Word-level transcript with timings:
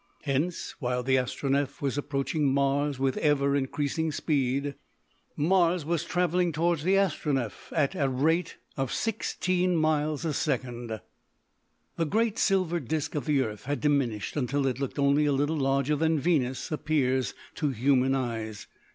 Hence, 0.23 0.73
while 0.79 1.03
the 1.03 1.15
Astronef 1.17 1.79
was 1.79 1.95
approaching 1.95 2.51
Mars 2.51 2.97
with 2.97 3.17
ever 3.17 3.55
increasing 3.55 4.11
speed, 4.11 4.73
Mars 5.37 5.85
was 5.85 6.03
travelling 6.03 6.51
towards 6.51 6.81
the 6.83 6.95
Astronef 6.97 7.71
at 7.71 7.91
the 7.91 8.09
rate 8.09 8.57
of 8.75 8.91
sixteen 8.91 9.75
miles 9.75 10.25
a 10.25 10.33
second. 10.33 11.01
The 11.97 12.05
great 12.05 12.39
silver 12.39 12.79
disc 12.79 13.13
of 13.13 13.25
the 13.25 13.43
earth 13.43 13.65
had 13.65 13.79
diminished 13.79 14.35
until 14.35 14.65
it 14.65 14.79
looked 14.79 14.97
only 14.97 15.27
a 15.27 15.31
little 15.33 15.55
larger 15.57 15.95
than 15.95 16.17
Venus 16.17 16.71
appears 16.71 17.35
to 17.57 17.69
human 17.69 18.15
eyes. 18.15 18.65